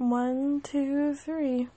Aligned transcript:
One, 0.00 0.62
two, 0.62 1.14
three. 1.14 1.68